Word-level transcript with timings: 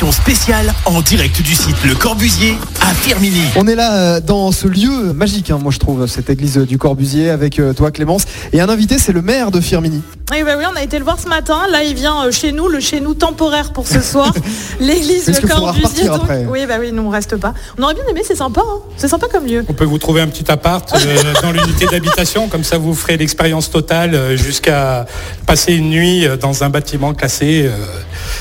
émission 0.00 0.22
spéciale 0.22 0.72
en 0.86 1.02
direct 1.02 1.42
du 1.42 1.54
site 1.54 1.76
Le 1.84 1.94
Corbusier 1.94 2.56
à 2.80 2.94
Firmini. 2.94 3.42
On 3.56 3.66
est 3.66 3.74
là 3.74 3.92
euh, 3.96 4.20
dans 4.20 4.50
ce 4.50 4.66
lieu 4.66 5.12
magique, 5.12 5.50
hein, 5.50 5.58
moi 5.60 5.70
je 5.70 5.78
trouve, 5.78 6.06
cette 6.06 6.30
église 6.30 6.56
du 6.56 6.78
Corbusier 6.78 7.28
avec 7.28 7.58
euh, 7.58 7.74
toi 7.74 7.90
Clémence. 7.90 8.24
Et 8.54 8.62
un 8.62 8.70
invité, 8.70 8.96
c'est 8.98 9.12
le 9.12 9.20
maire 9.20 9.50
de 9.50 9.60
Firmini. 9.60 10.00
Oui, 10.32 10.44
bah 10.44 10.52
oui, 10.56 10.64
on 10.72 10.76
a 10.76 10.82
été 10.82 10.96
le 10.98 11.04
voir 11.04 11.18
ce 11.18 11.28
matin. 11.28 11.66
Là, 11.70 11.82
il 11.82 11.94
vient 11.94 12.24
euh, 12.24 12.30
chez 12.30 12.52
nous, 12.52 12.68
le 12.68 12.78
chez 12.78 13.00
nous 13.00 13.14
temporaire 13.14 13.72
pour 13.72 13.88
ce 13.88 14.00
soir. 14.00 14.32
L'église 14.80 15.26
Le 15.26 15.48
Corbusier. 15.48 16.08
après? 16.08 16.46
Oui, 16.48 16.66
bah 16.66 16.76
oui, 16.78 16.92
nous 16.92 17.02
on 17.02 17.10
reste 17.10 17.36
pas. 17.36 17.52
On 17.76 17.82
aurait 17.82 17.94
bien 17.94 18.04
aimé, 18.08 18.22
c'est 18.24 18.36
sympa. 18.36 18.62
hein. 18.64 18.78
C'est 18.96 19.08
sympa 19.08 19.26
comme 19.30 19.46
lieu. 19.46 19.64
On 19.68 19.72
peut 19.72 19.84
vous 19.84 19.98
trouver 19.98 20.20
un 20.20 20.28
petit 20.28 20.48
appart 20.50 20.88
euh, 20.94 21.34
dans 21.42 21.50
l'unité 21.50 21.86
d'habitation, 21.86 22.48
comme 22.48 22.62
ça 22.62 22.78
vous 22.78 22.94
ferez 22.94 23.16
l'expérience 23.16 23.70
totale 23.70 24.36
jusqu'à 24.36 25.04
passer 25.46 25.74
une 25.74 25.90
nuit 25.90 26.26
dans 26.40 26.62
un 26.62 26.70
bâtiment 26.70 27.12
classé, 27.12 27.66
euh, 27.66 27.76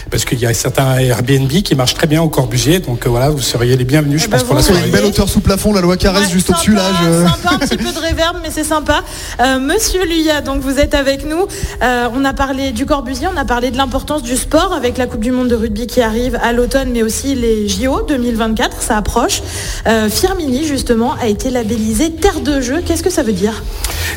parce 0.10 0.26
qu'il 0.26 0.40
y 0.40 0.46
a 0.46 0.54
certains 0.54 0.98
Airbnb 1.00 1.50
qui 1.50 1.76
marchent 1.76 1.94
très 1.94 2.08
bien 2.08 2.22
au 2.22 2.30
Corbusier, 2.30 2.80
donc 2.80 3.06
euh, 3.06 3.10
voilà, 3.10 3.30
vous 3.30 3.40
seriez 3.42 3.76
les 3.78 3.84
bienvenus, 3.86 4.22
je 4.22 4.26
Eh 4.28 4.30
pense, 4.30 4.42
ben, 4.42 4.46
pour 4.48 4.56
la 4.56 4.62
soirée. 4.64 4.82
une 4.86 4.92
belle 4.92 5.06
hauteur 5.06 5.30
sous 5.30 5.40
plafond, 5.42 5.74
la 5.74 5.82
loi 5.82 5.98
Carrez 5.98 6.20
Ouais, 6.22 6.30
juste 6.30 6.50
au-dessus 6.50 6.74
là. 6.74 6.82
sympa, 6.88 7.00
je- 7.04 7.28
Sympa, 7.42 7.56
un 7.56 7.58
petit 7.68 7.78
peu 7.78 7.92
de 7.92 8.00
réverb, 8.00 8.38
mais 8.42 8.50
c'est 8.52 8.64
sympa. 8.64 9.04
Euh, 9.42 9.60
Monsieur 9.60 10.04
Luya, 10.06 10.42
donc 10.42 10.62
vous 10.62 10.80
êtes 10.80 10.94
avec 10.94 11.26
nous. 11.26 11.46
Euh, 11.84 12.08
on 12.14 12.26
a 12.26 12.34
parlé 12.34 12.72
du 12.72 12.86
Corbusier, 12.86 13.28
on 13.34 13.38
a 13.38 13.46
parlé 13.46 13.72
de 13.72 13.78
l'importance 13.78 14.24
du 14.24 14.36
sport 14.36 14.74
avec 14.74 14.98
la 14.98 15.06
Coupe 15.08 15.22
du 15.22 15.32
Monde 15.32 15.48
de 15.50 15.56
rugby 15.56 15.88
qui 15.88 16.02
arrive 16.02 16.38
à 16.42 16.54
l'automne, 16.54 16.90
mais 16.92 17.04
aussi 17.04 17.36
les 17.36 17.68
JO 17.68 18.02
2024, 18.08 18.82
ça 18.82 18.98
approche. 18.98 19.42
Euh, 19.88 20.10
Firmini, 20.10 20.66
justement, 20.66 21.14
a 21.22 21.28
été 21.28 21.50
labellisé 21.50 22.12
Terre 22.12 22.42
de 22.42 22.62
jeu. 22.62 22.82
Qu'est-ce 22.86 23.04
que 23.04 23.10
ça 23.10 23.24
veut 23.24 23.34
dire? 23.34 23.64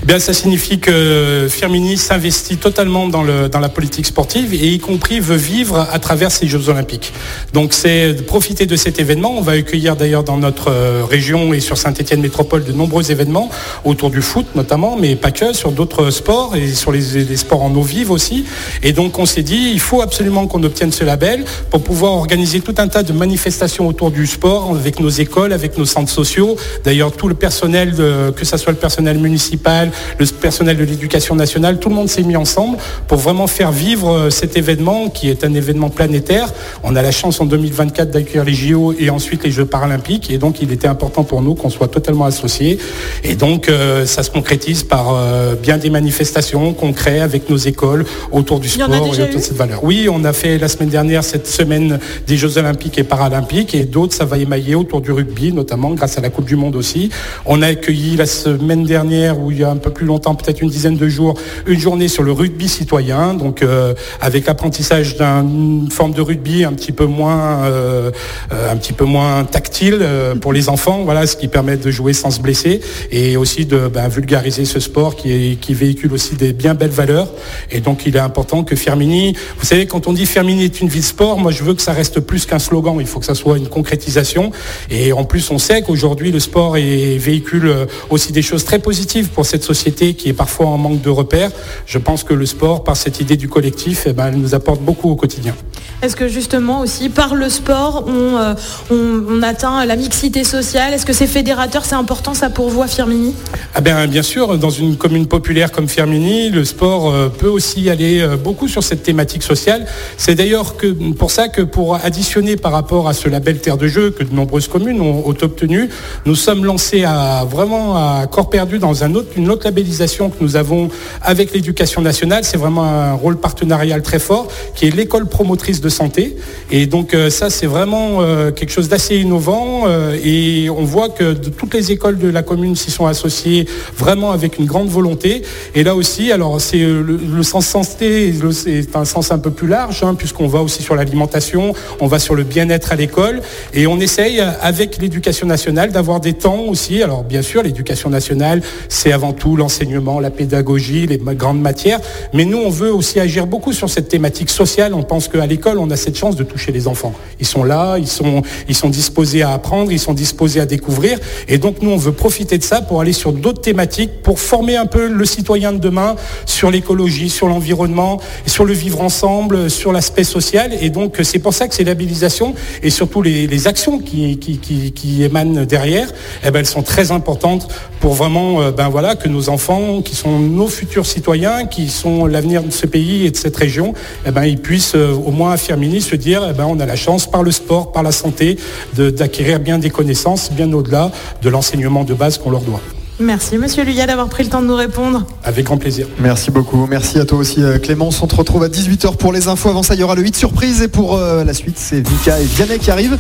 Eh 0.03 0.05
Bien, 0.05 0.19
ça 0.19 0.33
signifie 0.33 0.81
que 0.81 1.47
Firmini 1.49 1.97
s'investit 1.97 2.57
totalement 2.57 3.07
dans, 3.07 3.23
la 3.23 3.69
politique 3.69 4.05
sportive 4.05 4.53
et 4.53 4.67
y 4.67 4.81
compris 4.81 5.21
veut 5.21 5.37
vivre 5.37 5.79
à 5.79 5.99
travers 6.01 6.33
ces 6.33 6.49
Jeux 6.49 6.69
Olympiques. 6.69 7.13
Donc 7.53 7.73
c'est 7.73 8.27
profiter 8.27 8.67
de 8.67 8.75
cet 8.75 8.99
événement. 8.99 9.33
On 9.39 9.43
va 9.43 9.53
accueillir 9.53 9.95
d'ailleurs 9.95 10.25
dans 10.25 10.39
notre 10.39 10.73
euh, 10.73 11.05
région 11.09 11.55
et 11.55 11.61
sur 11.61 11.79
Saint-Étienne 11.79 12.21
Métropole 12.21 12.65
de 12.65 12.73
nombreux 12.73 13.13
événements 13.13 13.49
autour 13.85 14.11
du 14.11 14.23
foot 14.23 14.47
notamment, 14.57 14.97
mais 14.99 15.15
pas 15.15 15.31
que, 15.31 15.53
sur 15.53 15.71
d'autres 15.71 16.11
sports 16.11 16.57
et 16.57 16.75
sur 16.75 16.91
les, 16.91 17.23
les 17.23 17.37
sports 17.37 17.63
en 17.63 17.73
eau 17.73 17.83
vive 17.83 18.11
aussi. 18.11 18.45
Et 18.83 18.93
donc 18.93 19.21
on 19.21 19.27
s'est 19.27 19.45
dit, 19.45 19.71
il 19.73 19.81
faut 19.81 20.03
absolument 20.03 20.49
qu'on 20.49 20.65
obtienne 20.65 20.91
ce 20.91 21.05
label 21.05 21.45
pour 21.71 21.85
pouvoir 21.85 22.15
organiser 22.15 22.61
tout 22.61 22.75
un 22.79 22.89
tas 22.89 23.05
de 23.05 23.13
manifestations 23.13 23.87
autour 23.87 24.11
du 24.11 24.27
sport 24.27 24.71
avec 24.71 24.99
nos 24.99 25.11
écoles, 25.11 25.53
avec 25.53 25.79
nos 25.79 25.87
centres 25.87 26.11
sociaux. 26.11 26.57
D'ailleurs, 26.83 27.13
tout 27.13 27.29
le 27.29 27.35
personnel, 27.35 27.95
que 27.95 28.45
ce 28.45 28.57
soit 28.57 28.73
le 28.73 28.79
personnel 28.79 29.19
municipal, 29.19 29.92
le 30.19 30.27
personnel 30.27 30.77
de 30.77 30.85
l'éducation 30.85 31.35
nationale, 31.35 31.79
tout 31.79 31.89
le 31.89 31.95
monde 31.95 32.09
s'est 32.09 32.23
mis 32.23 32.37
ensemble 32.37 32.79
pour 33.09 33.19
vraiment 33.19 33.47
faire 33.47 33.73
vivre 33.73 34.11
euh, 34.11 34.31
cet 34.31 34.57
événement 34.57 35.09
qui 35.09 35.29
est 35.31 35.45
un 35.45 35.55
événement 35.55 35.91
planétaire. 35.91 36.53
On 36.83 36.97
a 36.97 37.03
la 37.03 37.11
chance 37.11 37.41
en 37.41 37.45
2024 37.47 38.11
d'accueillir 38.11 38.45
les 38.45 38.55
JO 38.55 38.95
et 38.99 39.11
ensuite 39.11 39.45
les 39.45 39.51
Jeux 39.51 39.65
paralympiques 39.65 40.31
et 40.31 40.39
donc 40.39 40.63
il 40.63 40.73
était 40.73 40.89
important 40.89 41.25
pour 41.25 41.43
nous 41.43 41.55
qu'on 41.55 41.71
soit 41.71 41.89
totalement 41.89 42.25
associés. 42.25 42.79
Et 43.25 43.35
donc 43.35 43.69
euh, 43.69 44.07
ça 44.07 44.23
se 44.23 44.31
concrétise 44.31 44.83
par 44.83 45.15
euh, 45.15 45.55
bien 45.55 45.79
des 45.79 45.91
manifestations 45.91 46.73
qu'on 46.73 46.93
crée 46.93 47.21
avec 47.21 47.49
nos 47.49 47.57
écoles 47.57 48.05
autour 48.31 48.61
du 48.61 48.69
sport 48.69 48.93
et 48.93 48.99
autour 48.99 49.13
de 49.13 49.39
cette 49.39 49.57
valeur. 49.57 49.85
Oui, 49.85 50.09
on 50.11 50.25
a 50.25 50.33
fait 50.33 50.59
la 50.59 50.69
semaine 50.69 50.89
dernière 50.89 51.25
cette 51.25 51.47
semaine 51.47 51.99
des 52.27 52.37
Jeux 52.37 52.59
Olympiques 52.59 52.99
et 52.99 53.05
Paralympiques 53.05 53.75
et 53.75 53.85
d'autres, 53.85 54.15
ça 54.15 54.25
va 54.25 54.39
émailler 54.39 54.75
autour 54.75 55.01
du 55.01 55.13
rugby, 55.13 55.53
notamment 55.53 55.91
grâce 55.91 56.19
à 56.19 56.21
la 56.21 56.31
Coupe 56.31 56.47
du 56.47 56.57
Monde 56.57 56.77
aussi. 56.77 57.11
On 57.47 57.63
a 57.63 57.69
accueilli 57.69 58.17
la 58.17 58.27
semaine 58.27 58.85
dernière, 58.85 59.39
où 59.39 59.51
il 59.51 59.61
y 59.61 59.65
a 59.65 59.71
un 59.71 59.77
peu 59.83 59.91
plus 59.91 60.07
longtemps, 60.07 60.35
peut-être 60.35 60.63
une 60.63 60.71
dizaine 60.71 60.97
de 60.97 61.09
jours, 61.09 61.35
une 61.67 61.79
journée 61.79 62.09
sur 62.09 62.23
le 62.23 62.33
rugby 62.33 62.69
citoyen, 62.69 63.35
donc 63.35 63.63
euh, 63.63 63.95
avec 64.21 64.47
l'apprentissage 64.47 65.17
d'une 65.17 65.91
forme 65.91 66.13
de 66.13 66.23
rugby 66.23 66.65
un 66.65 66.73
petit 66.73 66.93
peu 66.93 67.05
moins, 67.05 67.65
euh, 67.65 68.11
euh, 68.53 68.73
un 68.73 68.77
petit 68.77 68.93
peu 68.93 69.05
moins 69.05 69.45
tactile 69.45 70.07
pour 70.41 70.53
les 70.53 70.69
enfants, 70.69 71.03
voilà, 71.05 71.27
ce 71.27 71.37
qui 71.37 71.49
permet 71.49 71.77
de 71.77 71.91
jouer 71.91 72.13
sans 72.13 72.31
se 72.31 72.41
blesser 72.41 72.81
et 73.11 73.37
aussi 73.37 73.67
de 73.67 73.89
ben, 73.89 74.09
vulgariser 74.09 74.65
ce 74.65 74.81
sport 74.81 75.17
qui, 75.17 75.33
est, 75.33 75.61
qui 75.61 75.75
véhicule 75.75 76.13
aussi 76.13 76.37
des 76.37 76.53
bien 76.53 76.75
belles 76.75 76.91
valeurs. 76.91 77.29
Et 77.71 77.81
donc 77.81 78.07
il 78.07 78.17
est 78.17 78.21
important 78.21 78.63
que 78.63 78.77
Firmini, 78.77 79.35
vous 79.59 79.67
savez, 79.67 79.87
quand 79.87 80.07
on 80.07 80.13
dit 80.13 80.27
Firmini 80.27 80.65
est 80.65 80.81
une 80.81 80.89
ville 80.89 81.03
sport, 81.03 81.39
moi 81.39 81.51
je 81.51 81.65
veux 81.65 81.75
que 81.75 81.83
ça 81.83 81.93
reste 81.93 82.21
plus 82.21 82.47
qu'un 82.47 82.61
slogan, 82.61 82.97
il 83.01 83.07
faut 83.07 83.19
que 83.19 83.27
ça 83.27 83.35
soit 83.35 83.59
une 83.59 83.69
concrétisation. 83.69 84.53
Et 84.91 85.13
en 85.13 85.25
plus 85.25 85.51
on 85.51 85.59
sait 85.59 85.83
qu'aujourd'hui 85.83 86.31
le 86.31 86.41
sport 86.41 86.77
est, 86.77 87.19
véhicule 87.19 87.87
aussi 88.11 88.33
des 88.33 88.43
choses 88.43 88.65
très 88.65 88.79
positives 88.79 89.31
pour 89.31 89.45
cette 89.45 89.62
société 89.63 90.15
qui 90.15 90.29
est 90.29 90.35
parfois 90.35 90.67
en 90.67 90.79
manque 90.79 91.01
de 91.01 91.11
repères. 91.11 91.51
Je 91.87 91.99
pense 91.99 92.25
que 92.25 92.35
le 92.35 92.47
sport, 92.47 92.85
par 92.85 92.97
cette 92.97 93.21
idée 93.21 93.37
du 93.37 93.49
collectif, 93.49 94.07
eh 94.07 94.13
ben, 94.13 94.29
elle 94.29 94.39
nous 94.39 94.55
apporte 94.55 94.81
beaucoup 94.81 95.11
au 95.11 95.17
quotidien. 95.17 95.55
Est-ce 96.03 96.17
que 96.17 96.27
justement 96.27 96.81
aussi 96.81 97.11
par 97.11 97.37
le 97.37 97.49
sport, 97.49 98.07
on, 98.09 98.37
euh, 98.37 98.55
on, 98.91 99.41
atteint 99.41 99.87
la 99.87 99.95
mixité 99.95 100.43
sociale? 100.43 100.93
Est-ce 100.93 101.07
que 101.07 101.13
c'est 101.13 101.29
fédérateur? 101.29 101.85
C'est 101.85 101.95
important 101.95 102.35
ça 102.35 102.51
pour 102.51 102.71
vous 102.71 102.83
à 102.83 102.89
Firmini? 102.89 103.37
Ah 103.77 103.81
ben, 103.81 104.09
bien 104.09 104.25
sûr, 104.25 104.59
dans 104.59 104.71
une 104.71 104.97
commune 104.97 105.29
populaire 105.29 105.71
comme 105.71 105.87
Firmini, 105.87 106.51
le 106.51 106.65
sport 106.65 107.09
euh, 107.09 107.29
peut 107.29 107.47
aussi 107.47 107.89
aller 107.89 108.21
euh, 108.21 108.37
beaucoup 108.37 108.67
sur 108.67 108.83
cette 108.83 109.05
thématique 109.05 109.45
sociale. 109.45 109.87
C'est 110.17 110.35
d'ailleurs 110.35 110.75
pour 111.17 111.31
ça 111.31 111.47
que 111.47 111.63
pour 111.63 111.95
additionner 111.95 112.57
par 112.57 112.73
rapport 112.73 113.09
à 113.09 113.15
ce 113.15 113.29
label 113.29 113.61
Terre 113.61 113.77
de 113.77 113.87
Jeu 113.87 114.11
que 114.11 114.25
de 114.25 114.35
nombreuses 114.35 114.67
communes 114.67 115.01
ont, 115.01 115.23
obtenu, 115.29 115.89
nous 116.27 116.35
sommes 116.35 116.65
lancés 116.65 117.05
à 117.05 117.45
vraiment 117.49 117.95
à 117.95 118.27
corps 118.27 118.51
perdu 118.51 118.81
dans 118.81 119.05
une 119.05 119.17
autre 119.17 119.65
labellisation 119.65 120.31
que 120.31 120.43
nous 120.43 120.57
avons 120.57 120.89
avec 121.23 121.53
l'éducation 121.53 122.03
nationale. 122.03 122.43
C'est 122.43 122.57
vraiment 122.57 122.83
un 122.83 123.13
rôle 123.13 123.37
partenarial 123.37 124.03
très 124.03 124.19
fort 124.19 124.49
qui 124.75 124.87
est 124.87 124.91
l'école 124.91 125.27
promotrice 125.27 125.81
de 125.81 125.92
santé. 125.93 126.37
Et 126.71 126.87
donc 126.87 127.15
euh, 127.15 127.31
ça, 127.31 127.51
c'est 127.51 127.67
vraiment 127.67 128.23
euh, 128.23 128.51
quelque 128.51 128.71
chose 128.71 128.89
d'assez 128.89 129.17
innovant 129.17 129.85
euh, 129.87 130.17
et 130.25 130.69
on 130.71 130.85
voit 130.85 131.09
que 131.11 131.35
toutes 131.35 131.75
les 131.75 131.93
écoles 131.93 132.19
de 132.19 132.29
la 132.29 132.43
commune 132.43 132.75
s'y 132.75 132.91
sont 132.91 133.07
associées 133.07 133.69
vraiment 133.97 134.33
avec 134.33 134.59
une 134.59 134.67
grande 134.67 134.89
volonté. 134.89 135.43
Et 135.75 135.85
là 135.85 135.95
aussi, 135.95 136.33
alors 136.33 136.61
c'est 136.61 136.79
le, 136.79 137.43
sens 137.43 137.67
santé, 137.67 138.33
c'est 138.53 138.97
un 138.97 139.05
sens 139.05 139.33
un 139.33 139.39
peu 139.39 139.51
plus 139.51 139.69
large 139.69 140.03
hein, 140.03 140.15
puisqu'on 140.15 140.47
va 140.47 140.61
aussi 140.61 140.83
sur 140.83 140.95
l'alimentation, 140.95 141.75
on 142.01 142.07
va 142.07 142.19
sur 142.19 142.35
le 142.35 142.45
bien-être 142.45 142.93
à 142.93 142.97
l'école 142.97 143.43
et 143.75 143.87
on 143.87 144.01
essaye 144.01 144.41
avec 144.41 144.99
l'éducation 144.99 145.47
nationale 145.47 145.93
d'avoir 145.93 146.21
des 146.21 146.33
temps 146.33 146.61
aussi. 146.69 147.03
Alors 147.03 147.25
bien 147.25 147.43
sûr, 147.43 147.63
l'éducation 147.63 148.11
nationale, 148.11 148.63
c'est 148.89 149.13
avant 149.13 149.33
tout 149.33 149.57
l'enseignement, 149.57 150.21
la 150.21 150.31
pédagogie, 150.31 151.07
les 151.07 151.19
grandes 151.19 151.61
matières, 151.61 152.01
mais 152.33 152.45
nous 152.45 152.59
on 152.59 152.71
veut 152.71 152.93
aussi 152.93 153.21
agir 153.21 153.47
beaucoup 153.47 153.73
sur 153.73 153.91
cette 153.91 154.09
thématique 154.09 154.51
sociale. 154.51 154.95
On 154.95 155.03
pense 155.03 155.29
qu'à 155.29 155.47
l'école, 155.47 155.79
on 155.83 155.91
a 155.91 155.97
cette 155.97 156.17
chance 156.17 156.37
de 156.37 156.45
toucher 156.45 156.73
les 156.73 156.89
enfants. 156.89 157.13
Ils 157.41 157.47
sont 157.47 157.65
là, 157.65 157.99
ils 157.99 158.09
sont, 158.09 158.43
ils 158.69 158.75
sont 158.75 158.89
disposés 158.89 159.43
à 159.43 159.53
apprendre, 159.53 159.93
ils 159.93 159.99
sont 159.99 160.15
disposés 160.15 160.61
à 160.61 160.67
découvrir. 160.67 161.19
Et 161.49 161.59
donc, 161.59 161.83
nous, 161.83 161.91
on 161.91 161.97
veut 161.97 162.13
profiter 162.13 162.59
de 162.59 162.63
ça 162.63 162.81
pour 162.81 163.01
aller 163.01 163.13
sur 163.13 163.33
d'autres 163.33 163.61
thématiques, 163.61 164.23
pour 164.23 164.41
former 164.41 164.77
un 164.77 164.87
peu 164.87 165.09
le 165.09 165.25
citoyen 165.25 165.73
de 165.73 165.79
demain 165.79 166.17
sur 166.47 166.71
l'écologie, 166.71 167.31
sur 167.31 167.49
l'environnement, 167.49 168.21
sur 168.47 168.65
le 168.65 168.73
vivre 168.73 169.01
ensemble, 169.01 169.71
sur 169.71 169.93
l'aspect 169.93 170.25
social. 170.25 170.73
Et 170.81 170.91
donc, 170.91 171.19
c'est 171.23 171.39
pour 171.39 171.55
ça 171.55 171.69
que 171.69 171.75
ces 171.75 171.85
labellisations 171.85 172.55
et 172.83 172.91
surtout 172.91 173.23
les, 173.23 173.67
actions 173.67 173.99
qui, 173.99 175.23
émanent 175.23 175.65
derrière, 175.65 176.09
eh 176.45 176.51
ben, 176.51 176.61
elles 176.61 176.67
sont 176.67 176.83
très 176.83 177.13
importantes 177.13 177.69
pour 178.01 178.15
vraiment 178.15 178.61
euh, 178.61 178.71
ben, 178.73 178.89
voilà, 178.89 179.15
que 179.15 179.29
nos 179.29 179.49
enfants, 179.49 180.03
qui 180.03 180.17
sont 180.17 180.41
nos 180.41 180.67
futurs 180.67 181.07
citoyens, 181.07 181.67
qui 181.67 181.89
sont 181.89 182.27
l'avenir 182.27 182.63
de 182.63 182.71
ce 182.71 182.87
pays 182.87 183.27
et 183.27 183.31
de 183.31 183.37
cette 183.37 183.57
région, 183.57 183.95
eh 184.27 184.31
ben, 184.31 184.45
ils 184.45 184.59
puissent 184.59 184.97
euh, 184.97 185.13
au 185.15 185.31
moins 185.31 185.53
Firmini 185.63 186.01
se 186.01 186.17
dire 186.17 186.47
eh 186.51 186.53
ben, 186.53 186.65
on 186.69 186.79
a 186.81 186.87
la 186.87 186.97
chance 186.97 187.27
par 187.31 187.43
le 187.43 187.51
sport, 187.51 187.93
par 187.93 188.03
la 188.03 188.13
santé, 188.13 188.59
de- 188.97 189.11
d'acquérir 189.11 189.61
bien 189.61 189.79
des 189.79 189.91
connaissances, 189.91 190.51
bien 190.53 190.73
au-delà 190.73 191.11
de 191.43 191.49
l'enseignement 191.49 192.05
de 192.05 192.15
base 192.15 192.39
qu'on 192.39 192.51
leur 192.51 192.61
doit. 192.63 192.81
Merci 193.21 193.57
Monsieur 193.59 193.85
Luya 193.85 194.07
d'avoir 194.07 194.29
pris 194.29 194.43
le 194.43 194.49
temps 194.51 194.63
de 194.63 194.67
nous 194.67 194.75
répondre. 194.75 195.25
Avec 195.45 195.67
grand 195.67 195.77
plaisir. 195.77 196.07
Merci 196.19 196.51
beaucoup. 196.51 196.87
Merci 196.89 197.19
à 197.21 197.25
toi 197.25 197.39
aussi 197.39 197.63
euh, 197.63 197.79
Clémence. 197.79 198.21
On 198.23 198.27
te 198.27 198.35
retrouve 198.35 198.65
à 198.65 198.69
18h 198.69 199.17
pour 199.17 199.33
les 199.33 199.47
infos. 199.49 199.69
Avant 199.69 199.83
ça, 199.85 199.95
il 199.95 200.01
y 200.01 200.03
aura 200.03 200.15
le 200.17 200.23
8 200.23 200.35
surprise. 200.35 200.83
Et 200.83 200.89
pour 200.89 201.17
euh, 201.17 201.45
la 201.45 201.55
suite, 201.55 201.77
c'est 201.79 202.01
Vika 202.07 202.41
et 202.41 202.45
Vianney 202.45 202.79
qui 202.79 202.91
arrivent. 202.91 203.17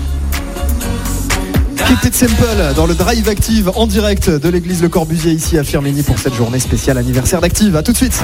Keep 1.87 2.05
it 2.07 2.15
simple 2.15 2.73
dans 2.75 2.87
le 2.87 2.95
Drive 2.95 3.29
Active 3.29 3.71
en 3.77 3.87
direct 3.87 4.31
de 4.31 4.49
l'église 4.49 4.83
Le 4.83 4.89
Corbusier 4.89 5.33
ici 5.33 5.59
à 5.59 5.63
Firmini 5.65 6.03
pour 6.03 6.19
cette 6.19 6.35
journée 6.35 6.59
spéciale 6.59 6.97
anniversaire 6.99 7.41
d'Active. 7.41 7.77
A 7.77 7.83
tout 7.83 7.93
de 7.93 7.97
suite. 7.99 8.19